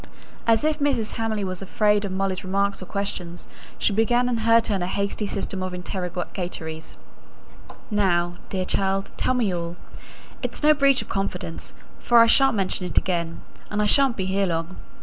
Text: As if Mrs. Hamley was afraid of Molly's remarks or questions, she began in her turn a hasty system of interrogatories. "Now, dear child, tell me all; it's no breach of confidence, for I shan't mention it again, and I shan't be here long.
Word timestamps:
As 0.47 0.63
if 0.63 0.79
Mrs. 0.79 1.11
Hamley 1.17 1.43
was 1.43 1.61
afraid 1.61 2.05
of 2.05 2.11
Molly's 2.11 2.43
remarks 2.43 2.81
or 2.81 2.87
questions, 2.87 3.47
she 3.77 3.93
began 3.93 4.27
in 4.27 4.37
her 4.37 4.59
turn 4.59 4.81
a 4.81 4.87
hasty 4.87 5.27
system 5.27 5.61
of 5.61 5.75
interrogatories. 5.75 6.97
"Now, 7.91 8.37
dear 8.49 8.65
child, 8.65 9.11
tell 9.15 9.35
me 9.35 9.53
all; 9.53 9.75
it's 10.41 10.63
no 10.63 10.73
breach 10.73 11.03
of 11.03 11.07
confidence, 11.09 11.75
for 11.99 12.17
I 12.19 12.25
shan't 12.25 12.57
mention 12.57 12.87
it 12.87 12.97
again, 12.97 13.41
and 13.69 13.79
I 13.79 13.85
shan't 13.85 14.17
be 14.17 14.25
here 14.25 14.47
long. 14.47 14.77